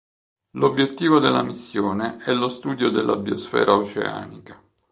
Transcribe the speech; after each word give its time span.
L'obiettivo 0.53 1.19
della 1.19 1.43
missione 1.43 2.17
è 2.25 2.31
lo 2.33 2.49
studio 2.49 2.89
della 2.89 3.17
biosfera 3.17 3.75
oceanica. 3.75 4.59